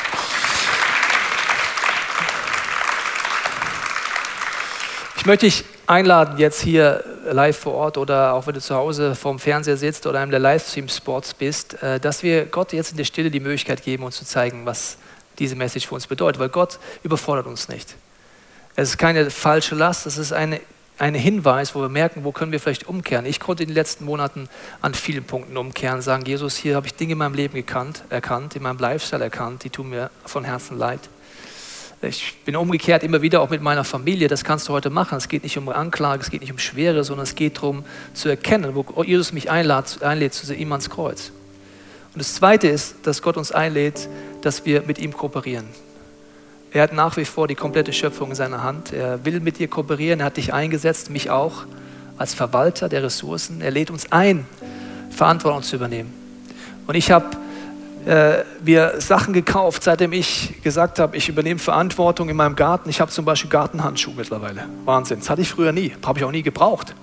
[5.17, 9.17] Ich möchte dich einladen, jetzt hier live vor Ort oder auch wenn du zu Hause
[9.17, 13.05] vorm Fernseher sitzt oder einem der Livestream-Spots bist, äh, dass wir Gott jetzt in der
[13.05, 14.97] Stille die Möglichkeit geben, uns zu zeigen, was
[15.41, 17.97] diese Message für uns bedeutet, weil Gott überfordert uns nicht.
[18.75, 20.61] Es ist keine falsche Last, es ist eine,
[20.99, 23.27] ein Hinweis, wo wir merken, wo können wir vielleicht umkehren.
[23.27, 24.49] Ich konnte in den letzten Monaten
[24.81, 28.57] an vielen Punkten umkehren, sagen, Jesus, hier habe ich Dinge in meinem Leben gekannt, erkannt,
[28.57, 31.01] in meinem Lifestyle erkannt, die tun mir von Herzen leid.
[32.01, 34.27] Ich bin umgekehrt immer wieder auch mit meiner Familie.
[34.27, 35.19] Das kannst du heute machen.
[35.19, 38.29] Es geht nicht um Anklage, es geht nicht um Schwere, sondern es geht darum zu
[38.29, 41.31] erkennen, wo Jesus mich einlädt, einlädt zu ihm ans Kreuz.
[42.13, 44.09] Und das Zweite ist, dass Gott uns einlädt,
[44.41, 45.67] dass wir mit ihm kooperieren.
[46.75, 48.93] Er hat nach wie vor die komplette Schöpfung in seiner Hand.
[48.93, 50.21] Er will mit dir kooperieren.
[50.21, 51.65] Er hat dich eingesetzt, mich auch,
[52.17, 53.61] als Verwalter der Ressourcen.
[53.61, 54.47] Er lädt uns ein,
[55.11, 56.13] Verantwortung zu übernehmen.
[56.87, 57.27] Und ich habe
[58.07, 62.89] äh, mir Sachen gekauft, seitdem ich gesagt habe, ich übernehme Verantwortung in meinem Garten.
[62.89, 64.65] Ich habe zum Beispiel Gartenhandschuhe mittlerweile.
[64.87, 65.19] Wahnsinn.
[65.19, 65.95] Das hatte ich früher nie.
[66.05, 66.95] Habe ich auch nie gebraucht.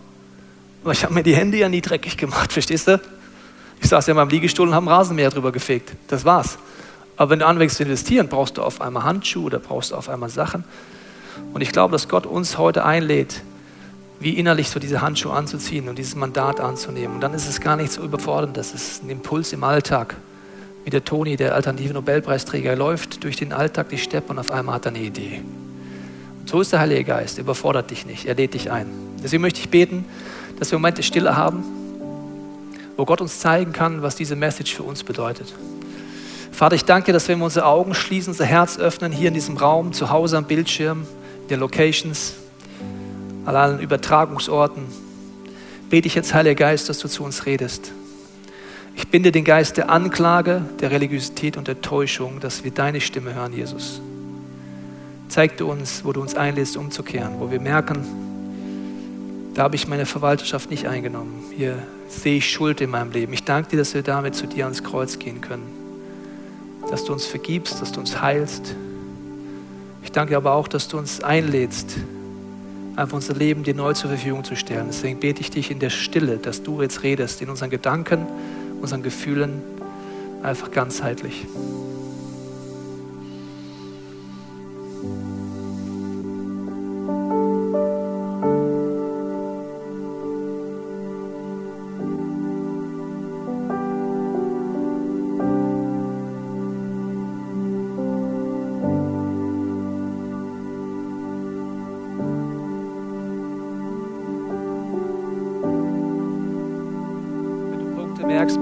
[0.83, 2.99] Aber ich habe mir die Hände ja nie dreckig gemacht, verstehst du?
[3.81, 5.93] Ich saß ja in meinem Liegestuhl und habe einen Rasenmäher drüber gefegt.
[6.07, 6.57] Das war's.
[7.19, 10.07] Aber wenn du anfängst zu investieren, brauchst du auf einmal Handschuhe oder brauchst du auf
[10.07, 10.63] einmal Sachen.
[11.53, 13.41] Und ich glaube, dass Gott uns heute einlädt,
[14.21, 17.15] wie innerlich so diese Handschuhe anzuziehen und dieses Mandat anzunehmen.
[17.15, 20.15] Und dann ist es gar nicht so überfordernd, das ist ein Impuls im Alltag.
[20.85, 24.75] Wie der Toni, der alternative Nobelpreisträger, läuft durch den Alltag die Steppe und auf einmal
[24.75, 25.41] hat er eine Idee.
[26.39, 28.87] Und so ist der Heilige Geist, er überfordert dich nicht, er lädt dich ein.
[29.21, 30.05] Deswegen möchte ich beten,
[30.57, 31.65] dass wir Momente Stille haben,
[32.95, 35.53] wo Gott uns zeigen kann, was diese Message für uns bedeutet.
[36.59, 39.33] Vater, ich danke dir, dass wenn wir unsere Augen schließen, unser Herz öffnen, hier in
[39.33, 41.07] diesem Raum, zu Hause am Bildschirm,
[41.43, 42.33] in den Locations,
[43.45, 44.83] an allen Übertragungsorten,
[45.89, 47.93] bete ich jetzt, Heiliger Geist, dass du zu uns redest.
[48.93, 53.33] Ich binde den Geist der Anklage, der Religiosität und der Täuschung, dass wir deine Stimme
[53.33, 54.01] hören, Jesus.
[55.29, 58.03] Zeig du uns, wo du uns einlädst, umzukehren, wo wir merken,
[59.53, 61.41] da habe ich meine Verwalterschaft nicht eingenommen.
[61.55, 61.77] Hier
[62.09, 63.31] sehe ich Schuld in meinem Leben.
[63.31, 65.78] Ich danke dir, dass wir damit zu dir ans Kreuz gehen können
[66.89, 68.75] dass du uns vergibst, dass du uns heilst.
[70.03, 71.97] Ich danke aber auch, dass du uns einlädst,
[72.95, 74.87] einfach unser Leben dir neu zur Verfügung zu stellen.
[74.87, 78.25] Deswegen bete ich dich in der Stille, dass du jetzt redest, in unseren Gedanken,
[78.81, 79.61] unseren Gefühlen,
[80.41, 81.45] einfach ganzheitlich.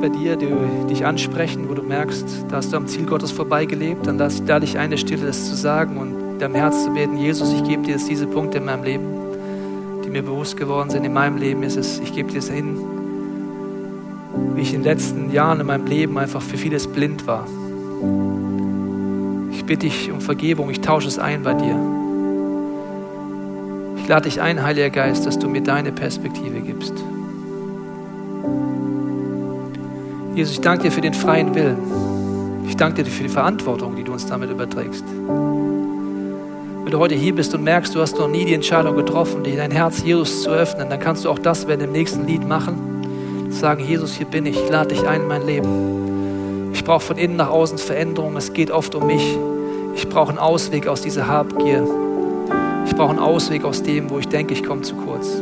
[0.08, 0.48] Bei dir, die
[0.90, 4.60] dich ansprechen, wo du merkst, da hast du am Ziel Gottes vorbeigelebt, dann lass da
[4.60, 7.92] dich eine Stille, das zu sagen und deinem Herz zu beten, Jesus, ich gebe dir
[7.92, 9.06] jetzt diese Punkte in meinem Leben,
[10.06, 11.04] die mir bewusst geworden sind.
[11.04, 12.78] In meinem Leben ist es, ich gebe dir es hin,
[14.56, 17.46] wie ich in den letzten Jahren in meinem Leben einfach für vieles blind war.
[19.52, 21.78] Ich bitte dich um Vergebung, ich tausche es ein bei dir.
[23.98, 26.94] Ich lade dich ein, Heiliger Geist, dass du mir deine Perspektive gibst.
[30.38, 31.80] Jesus, ich danke dir für den freien Willen.
[32.68, 35.04] Ich danke dir für die Verantwortung, die du uns damit überträgst.
[35.04, 39.58] Wenn du heute hier bist und merkst, du hast noch nie die Entscheidung getroffen, dir
[39.58, 43.50] dein Herz Jesus zu öffnen, dann kannst du auch das während dem nächsten Lied machen.
[43.50, 46.70] Sagen, Jesus, hier bin ich, ich lade dich ein in mein Leben.
[46.72, 48.38] Ich brauche von innen nach außen Veränderung.
[48.38, 49.36] Es geht oft um mich.
[49.96, 51.84] Ich brauche einen Ausweg aus dieser Habgier.
[52.86, 55.42] Ich brauche einen Ausweg aus dem, wo ich denke, ich komme zu kurz.